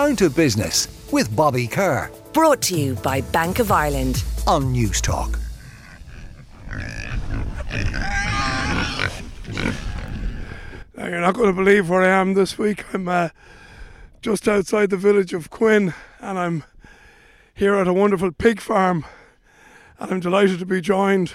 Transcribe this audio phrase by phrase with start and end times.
[0.00, 2.10] Down to Business with Bobby Kerr.
[2.32, 5.38] Brought to you by Bank of Ireland on Newstalk.
[10.96, 12.86] Now, you're not going to believe where I am this week.
[12.94, 13.28] I'm uh,
[14.22, 16.64] just outside the village of Quin and I'm
[17.54, 19.04] here at a wonderful pig farm.
[19.98, 21.34] And I'm delighted to be joined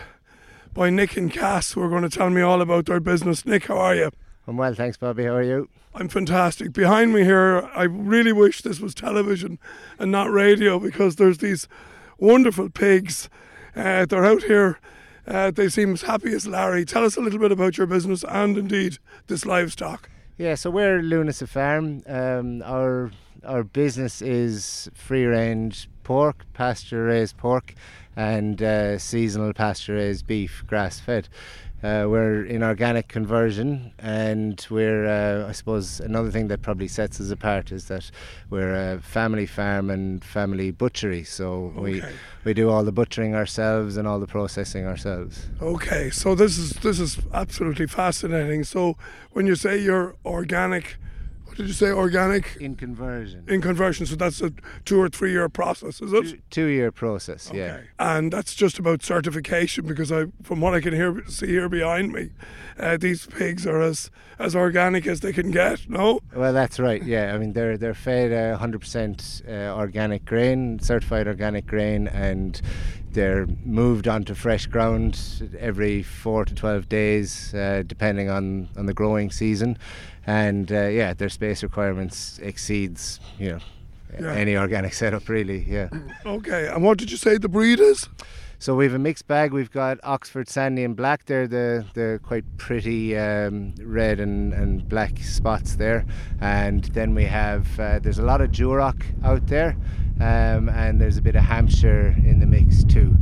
[0.73, 3.45] by Nick and Cass, who are going to tell me all about their business.
[3.45, 4.11] Nick, how are you?
[4.47, 5.23] I'm well, thanks, Bobby.
[5.23, 5.69] How are you?
[5.95, 6.71] I'm fantastic.
[6.71, 9.57] Behind me here, I really wish this was television
[9.97, 11.67] and not radio because there's these
[12.19, 13.29] wonderful pigs.
[13.75, 14.79] Uh, they're out here.
[15.27, 16.85] Uh, they seem as happy as Larry.
[16.85, 20.09] Tell us a little bit about your business and indeed this livestock.
[20.37, 22.03] Yeah, so we're Lunasa Farm.
[22.05, 23.11] Um, our
[23.43, 27.73] our business is free range pork, pasture raised pork,
[28.15, 31.29] and uh, seasonal pasture raised beef, grass fed.
[31.85, 37.21] Uh, we're in organic conversion, and we're, uh, I suppose, another thing that probably sets
[37.21, 38.09] us apart is that
[38.49, 41.23] we're a family farm and family butchery.
[41.23, 41.81] So okay.
[41.81, 42.03] we
[42.43, 45.47] we do all the butchering ourselves and all the processing ourselves.
[45.61, 48.63] Okay, so this is this is absolutely fascinating.
[48.63, 48.97] So
[49.33, 50.97] when you say you're organic
[51.55, 52.57] did you say organic?
[52.59, 53.45] In conversion.
[53.47, 54.51] In conversion, so that's a
[54.83, 56.23] two or three year process, is it?
[56.23, 57.57] Two, two year process, okay.
[57.57, 57.79] yeah.
[57.97, 62.11] And that's just about certification because I, from what I can hear, see here behind
[62.11, 62.31] me,
[62.77, 65.89] uh, these pigs are as as organic as they can get.
[65.89, 66.19] No.
[66.35, 67.01] Well, that's right.
[67.01, 72.61] Yeah, I mean they're they're fed uh, 100% uh, organic grain, certified organic grain, and
[73.15, 75.19] they're moved onto fresh ground
[75.59, 79.77] every four to 12 days, uh, depending on, on the growing season
[80.27, 83.59] and uh, yeah, their space requirements exceeds you know
[84.19, 84.33] yeah.
[84.33, 85.65] any organic setup really.
[85.67, 85.89] Yeah.
[86.25, 88.09] Okay, and what did you say the breed is?
[88.57, 89.51] So we have a mixed bag.
[89.51, 91.25] We've got Oxford Sandy and Black.
[91.25, 96.05] They're the the quite pretty um, red and, and black spots there.
[96.39, 99.77] And then we have uh, there's a lot of Duroc out there,
[100.19, 103.15] um, and there's a bit of Hampshire in the mix too.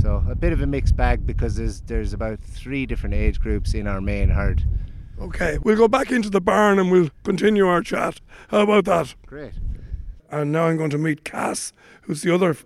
[0.00, 3.74] So a bit of a mixed bag because there's there's about three different age groups
[3.74, 4.64] in our main herd.
[5.20, 8.20] Okay, we'll go back into the barn and we'll continue our chat.
[8.48, 9.14] How about that?
[9.26, 9.52] Great.
[10.30, 12.56] And now I'm going to meet Cass, who's the other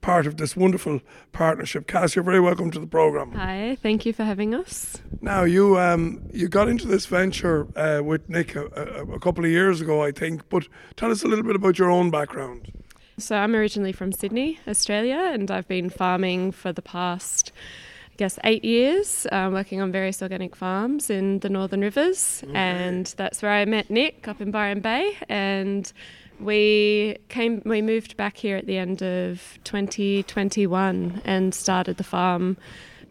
[0.00, 1.00] part of this wonderful
[1.32, 1.86] partnership.
[1.86, 3.32] Cass, you're very welcome to the program.
[3.32, 5.02] Hi, thank you for having us.
[5.20, 9.44] Now you um, you got into this venture uh, with Nick a, a, a, couple
[9.44, 10.48] of years ago, I think.
[10.48, 12.72] But tell us a little bit about your own background.
[13.18, 17.52] So I'm originally from Sydney, Australia, and I've been farming for the past
[18.12, 22.42] I guess, eight years uh, working on various organic farms in the Northern Rivers.
[22.44, 22.52] Okay.
[22.52, 25.16] And that's where I met Nick up in Byron Bay.
[25.28, 25.92] And
[26.40, 32.56] we came, we moved back here at the end of 2021 and started the farm.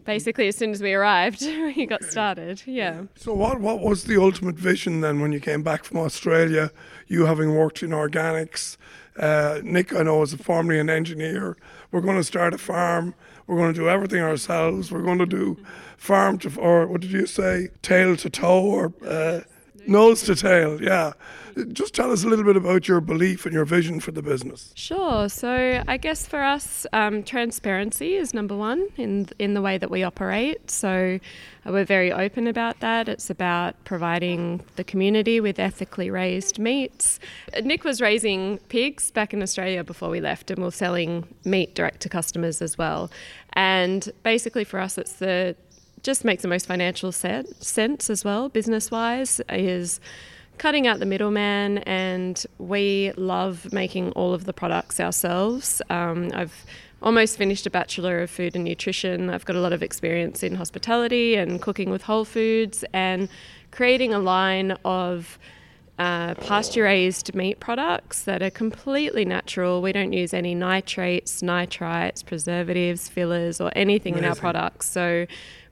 [0.04, 2.62] Basically, as soon as we arrived, we got started.
[2.64, 3.02] Yeah.
[3.14, 6.70] So, what what was the ultimate vision then when you came back from Australia?
[7.08, 8.78] You having worked in organics,
[9.18, 11.56] uh, Nick, I know, is formerly an engineer.
[11.90, 13.14] We're going to start a farm
[13.48, 14.92] we're going to do everything ourselves.
[14.92, 15.56] We're going to do
[15.96, 19.40] farm to, or what did you say, tail to toe, or uh,
[19.86, 20.82] nose to tail.
[20.82, 21.12] Yeah.
[21.72, 24.72] Just tell us a little bit about your belief and your vision for the business.
[24.76, 25.28] Sure.
[25.28, 29.90] So I guess for us, um, transparency is number one in in the way that
[29.90, 30.70] we operate.
[30.70, 31.18] So
[31.64, 33.08] we're very open about that.
[33.08, 37.18] It's about providing the community with ethically raised meats.
[37.62, 42.00] Nick was raising pigs back in Australia before we left, and we're selling meat direct
[42.02, 43.10] to customers as well.
[43.54, 45.56] And basically, for us, it's the
[46.02, 50.00] just makes the most financial set, sense as well, business wise, is
[50.58, 51.78] cutting out the middleman.
[51.78, 55.80] And we love making all of the products ourselves.
[55.90, 56.64] Um, I've
[57.02, 59.30] almost finished a Bachelor of Food and Nutrition.
[59.30, 63.28] I've got a lot of experience in hospitality and cooking with whole foods and
[63.70, 65.38] creating a line of
[65.98, 69.82] uh, pasture raised meat products that are completely natural.
[69.82, 74.24] We don't use any nitrates, nitrites, preservatives, fillers, or anything Amazing.
[74.24, 74.88] in our products.
[74.88, 75.26] So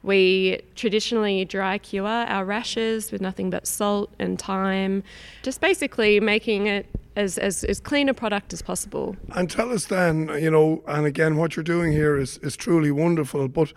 [0.06, 5.02] we traditionally dry cure our rashers with nothing but salt and thyme,
[5.42, 6.86] just basically making it
[7.16, 9.16] as, as, as clean a product as possible.
[9.34, 12.90] And tell us then, you know, and again, what you're doing here is, is truly
[12.90, 13.72] wonderful, but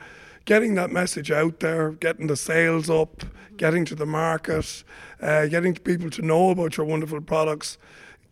[0.45, 3.23] getting that message out there, getting the sales up,
[3.57, 4.83] getting to the market,
[5.21, 7.77] uh, getting people to know about your wonderful products.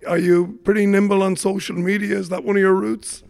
[0.07, 2.15] Are you pretty nimble on social media?
[2.17, 3.23] Is that one of your routes?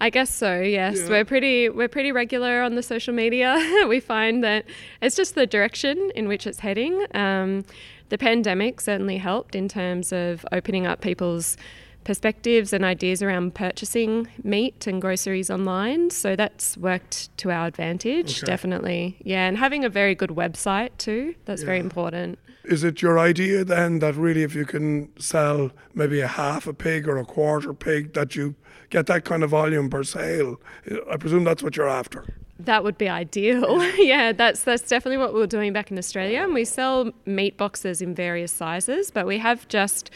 [0.00, 0.60] I guess so.
[0.60, 1.08] Yes, yeah.
[1.08, 3.84] we're pretty we're pretty regular on the social media.
[3.88, 4.64] we find that
[5.02, 7.04] it's just the direction in which it's heading.
[7.14, 7.64] Um,
[8.08, 11.56] the pandemic certainly helped in terms of opening up people's
[12.04, 16.10] perspectives and ideas around purchasing meat and groceries online.
[16.10, 18.46] So that's worked to our advantage, okay.
[18.46, 19.16] definitely.
[19.22, 21.34] Yeah, and having a very good website too.
[21.44, 21.66] That's yeah.
[21.66, 22.38] very important.
[22.64, 26.74] Is it your idea then that really if you can sell maybe a half a
[26.74, 28.54] pig or a quarter pig that you
[28.90, 30.60] get that kind of volume per sale?
[31.10, 32.26] I presume that's what you're after.
[32.58, 33.82] That would be ideal.
[33.98, 36.42] yeah, that's that's definitely what we we're doing back in Australia.
[36.42, 40.10] And we sell meat boxes in various sizes, but we have just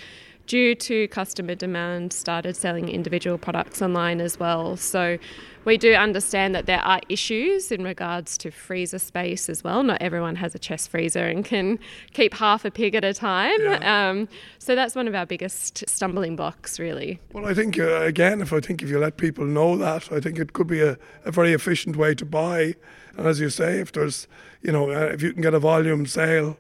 [0.47, 4.77] due to customer demand started selling individual products online as well.
[4.77, 5.19] So
[5.65, 9.83] we do understand that there are issues in regards to freezer space as well.
[9.83, 11.79] Not everyone has a chest freezer and can
[12.13, 13.59] keep half a pig at a time.
[13.63, 14.11] Yeah.
[14.11, 17.21] Um, so that's one of our biggest stumbling blocks, really.
[17.33, 20.21] Well, I think, uh, again, if I think if you let people know that, I
[20.21, 22.75] think it could be a, a very efficient way to buy.
[23.17, 24.29] And as you say, if there's,
[24.61, 26.59] you know, uh, if you can get a volume sale,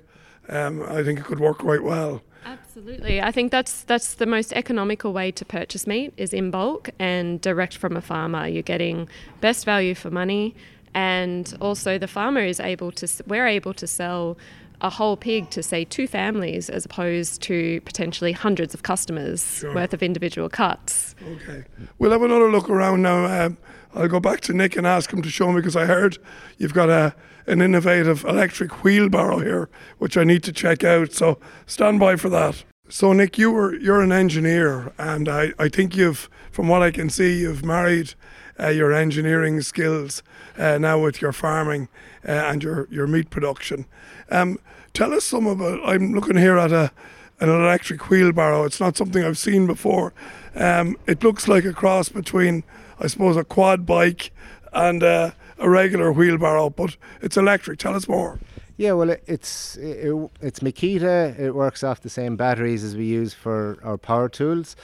[0.48, 2.22] um, I think it could work quite well.
[2.44, 3.22] Absolutely.
[3.22, 7.40] I think that's that's the most economical way to purchase meat is in bulk and
[7.40, 8.46] direct from a farmer.
[8.46, 9.08] You're getting
[9.40, 10.54] best value for money
[10.94, 14.38] and also the farmer is able to we're able to sell
[14.84, 19.74] a whole pig to say two families as opposed to potentially hundreds of customers sure.
[19.74, 21.14] worth of individual cuts.
[21.26, 21.64] Okay.
[21.98, 23.46] We'll have another look around now.
[23.46, 23.56] Um,
[23.94, 26.18] I'll go back to Nick and ask him to show me because I heard
[26.58, 27.14] you've got a
[27.46, 31.12] an innovative electric wheelbarrow here, which I need to check out.
[31.12, 32.64] So stand by for that.
[32.88, 36.90] So Nick, you were you're an engineer, and I, I think you've, from what I
[36.90, 38.14] can see, you've married
[38.60, 40.22] uh, your engineering skills
[40.58, 41.88] uh, now with your farming
[42.26, 43.86] uh, and your your meat production.
[44.30, 44.58] Um,
[44.92, 45.80] tell us some about.
[45.84, 46.92] I'm looking here at a
[47.40, 48.64] an electric wheelbarrow.
[48.64, 50.12] It's not something I've seen before.
[50.54, 52.62] Um, it looks like a cross between,
[53.00, 54.30] I suppose, a quad bike
[54.72, 57.78] and uh, a regular wheelbarrow, but it's electric.
[57.78, 58.38] Tell us more.
[58.76, 61.38] Yeah, well, it, it's it, it's Makita.
[61.38, 64.74] It works off the same batteries as we use for our power tools,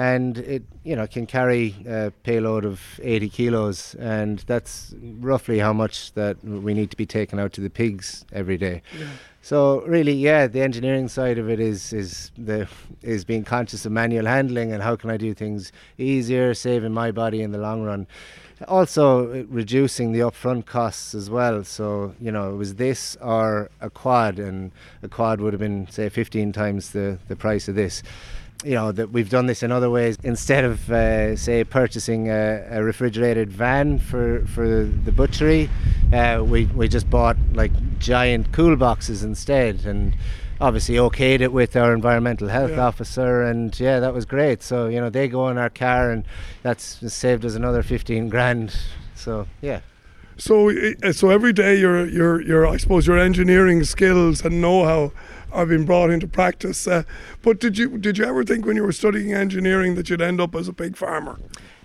[0.00, 5.74] and it you know can carry a payload of 80 kilos, and that's roughly how
[5.74, 8.80] much that we need to be taken out to the pigs every day.
[8.98, 9.06] Yeah.
[9.42, 12.66] So really, yeah, the engineering side of it is is the
[13.02, 17.10] is being conscious of manual handling and how can I do things easier, saving my
[17.10, 18.06] body in the long run
[18.68, 21.64] also reducing the upfront costs as well.
[21.64, 24.70] So you know, it was this or a quad, and
[25.02, 28.02] a quad would have been say 15 times the the price of this.
[28.64, 30.16] You know that we've done this in other ways.
[30.22, 35.70] Instead of uh, say purchasing a, a, refrigerated van for for the butchery,
[36.12, 40.14] uh, we we just bought like giant cool boxes instead, and
[40.60, 42.86] obviously okayed it with our environmental health yeah.
[42.86, 44.62] officer, and yeah, that was great.
[44.62, 46.24] So you know they go in our car, and
[46.62, 48.76] that's saved us another fifteen grand.
[49.14, 49.80] So yeah.
[50.40, 55.12] So uh, so every day your your your I suppose your engineering skills and know-how
[55.52, 56.86] are being brought into practice.
[56.86, 57.02] Uh,
[57.42, 60.40] but did you did you ever think when you were studying engineering that you'd end
[60.40, 61.38] up as a pig farmer?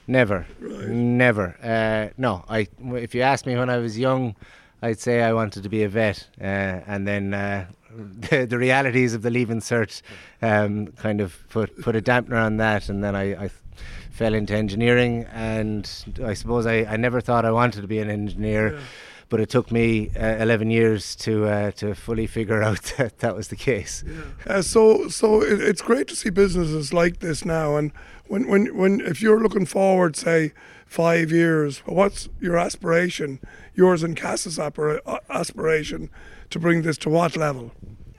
[0.08, 0.88] Never, right.
[0.88, 1.58] never.
[1.62, 2.68] Uh, no, I.
[2.80, 4.36] If you asked me when I was young,
[4.82, 6.44] I'd say I wanted to be a vet, uh,
[6.88, 7.66] and then uh,
[8.30, 10.02] the, the realities of the leaving cert
[10.42, 13.50] um, kind of put put a dampener on that, and then I, I
[14.16, 15.90] fell into engineering, and
[16.24, 18.74] I suppose I, I never thought I wanted to be an engineer.
[18.74, 18.80] Yeah.
[19.28, 23.36] But it took me uh, 11 years to uh, to fully figure out that that
[23.36, 24.04] was the case.
[24.08, 24.22] Yeah.
[24.46, 27.76] Uh, so so it, it's great to see businesses like this now.
[27.76, 27.92] And
[28.28, 30.54] when, when, when if you're looking forward, say
[30.86, 33.40] five years, what's your aspiration,
[33.74, 36.10] yours and Cass's aspiration
[36.52, 37.72] to bring this to what level?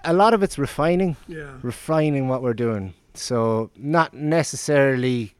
[0.04, 1.58] A lot of it's refining, yeah.
[1.62, 2.94] refining what we're doing.
[3.14, 5.35] So not necessarily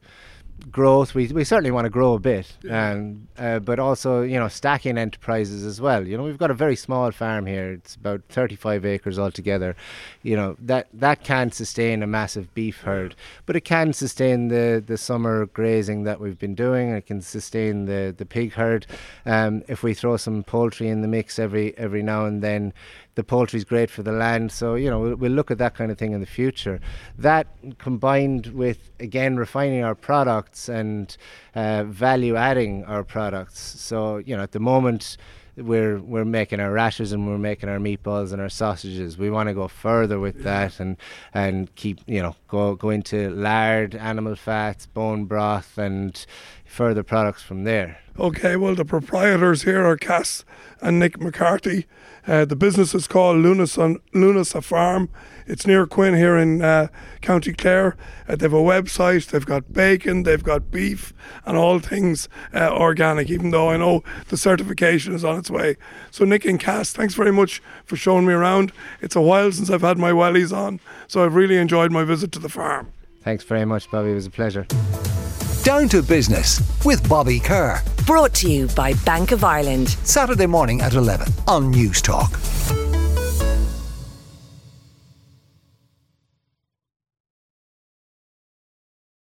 [0.71, 1.15] growth.
[1.15, 5.63] We we certainly want to grow a bit, uh, but also you know stacking enterprises
[5.63, 6.07] as well.
[6.07, 7.73] You know we've got a very small farm here.
[7.73, 9.75] It's about 35 acres altogether.
[10.23, 14.83] You know that that can't sustain a massive beef herd, but it can sustain the
[14.85, 16.89] the summer grazing that we've been doing.
[16.89, 18.85] It can sustain the the pig herd.
[19.25, 22.73] Um, if we throw some poultry in the mix every every now and then,
[23.17, 24.51] the poultry is great for the land.
[24.51, 26.79] So you know we'll, we'll, look at that kind of thing in the future.
[27.17, 27.47] That
[27.79, 31.17] combined with again refining our products and
[31.55, 33.59] uh, value adding our products.
[33.81, 35.17] So you know at the moment
[35.57, 39.17] we're we're making our rashers and we're making our meatballs and our sausages.
[39.17, 40.97] We want to go further with that and
[41.33, 46.25] and keep you know go go into lard, animal fats, bone broth, and
[46.65, 47.99] further products from there.
[48.19, 50.45] Okay, well the proprietors here are Cass
[50.81, 51.85] and Nick McCarthy.
[52.27, 55.09] Uh, the business is called Lunasa Farm.
[55.45, 56.87] It's near Quin here in uh,
[57.21, 57.95] County Clare.
[58.27, 61.13] Uh, they have a website, they've got bacon, they've got beef,
[61.45, 65.77] and all things uh, organic, even though I know the certification is on its way.
[66.11, 68.71] So, Nick and Cass, thanks very much for showing me around.
[69.01, 72.31] It's a while since I've had my wellies on, so I've really enjoyed my visit
[72.33, 72.91] to the farm.
[73.21, 74.11] Thanks very much, Bobby.
[74.11, 74.65] It was a pleasure.
[75.63, 77.81] Down to Business with Bobby Kerr.
[78.05, 79.89] Brought to you by Bank of Ireland.
[79.89, 82.86] Saturday morning at 11 on Newstalk.